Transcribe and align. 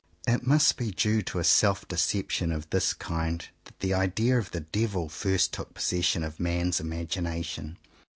It 0.27 0.47
must 0.47 0.77
be 0.77 0.89
due 0.89 1.21
to 1.21 1.37
a 1.37 1.43
self 1.43 1.87
deception 1.87 2.51
of 2.51 2.67
this 2.71 2.91
kind 2.91 3.47
that 3.65 3.81
the 3.81 3.93
idea 3.93 4.39
of 4.39 4.49
the 4.49 4.61
Devil 4.61 5.09
first 5.09 5.53
took 5.53 5.75
possession 5.75 6.23
of 6.23 6.39
man's 6.39 6.79
imagination. 6.79 7.77